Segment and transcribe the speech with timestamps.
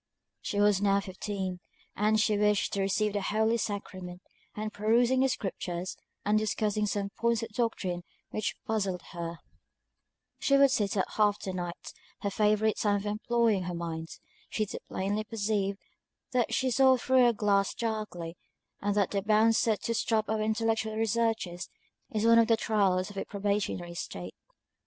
[0.41, 1.59] She was now fifteen,
[1.95, 4.23] and she wished to receive the holy sacrament;
[4.55, 8.01] and perusing the scriptures, and discussing some points of doctrine
[8.31, 9.37] which puzzled her,
[10.39, 14.09] she would sit up half the night, her favourite time for employing her mind;
[14.49, 15.77] she too plainly perceived
[16.31, 18.35] that she saw through a glass darkly;
[18.81, 21.69] and that the bounds set to stop our intellectual researches,
[22.09, 24.33] is one of the trials of a probationary state.